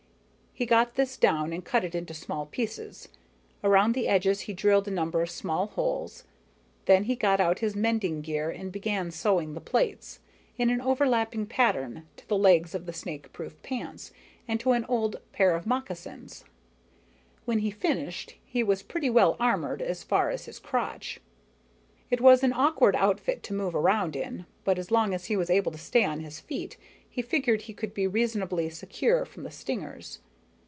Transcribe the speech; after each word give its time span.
He 0.53 0.65
got 0.67 0.95
this 0.95 1.15
down 1.15 1.53
and 1.53 1.63
cut 1.63 1.85
it 1.85 1.95
into 1.95 2.13
small 2.13 2.45
pieces. 2.45 3.07
Around 3.63 3.93
the 3.95 4.09
edges 4.09 4.41
he 4.41 4.53
drilled 4.53 4.85
a 4.87 4.91
number 4.91 5.21
of 5.21 5.29
small 5.31 5.67
holes. 5.67 6.25
Then 6.87 7.05
he 7.05 7.15
got 7.15 7.39
out 7.39 7.59
his 7.59 7.73
mending 7.75 8.21
gear 8.21 8.49
and 8.49 8.69
began 8.69 9.11
sewing 9.11 9.53
the 9.53 9.61
plates, 9.61 10.19
in 10.57 10.69
an 10.69 10.81
overlapping 10.81 11.45
pattern, 11.45 12.05
to 12.17 12.27
the 12.27 12.37
legs 12.37 12.75
of 12.75 12.85
the 12.85 12.91
snakeproof 12.91 13.53
pants 13.63 14.11
and 14.45 14.59
to 14.59 14.73
an 14.73 14.83
old 14.89 15.21
pair 15.31 15.55
of 15.55 15.65
moccasins. 15.65 16.43
When 17.45 17.59
he 17.59 17.71
finished, 17.71 18.35
he 18.45 18.61
was 18.61 18.83
pretty 18.83 19.09
well 19.09 19.37
armored 19.39 19.81
as 19.81 20.03
far 20.03 20.31
as 20.31 20.45
his 20.45 20.59
crotch. 20.59 21.21
It 22.11 22.19
was 22.19 22.43
an 22.43 22.51
awkward 22.51 22.95
outfit 22.97 23.41
to 23.43 23.53
move 23.53 23.73
around 23.73 24.17
in, 24.17 24.45
but 24.65 24.77
as 24.77 24.91
long 24.91 25.13
as 25.13 25.25
he 25.25 25.37
was 25.37 25.49
able 25.49 25.71
to 25.71 25.77
stay 25.77 26.03
on 26.03 26.19
his 26.19 26.41
feet, 26.41 26.75
he 27.09 27.21
figured 27.21 27.61
he 27.63 27.75
would 27.81 27.93
be 27.93 28.05
reasonably 28.05 28.69
secure 28.69 29.23
from 29.23 29.43
the 29.43 29.51
stingers. 29.51 30.19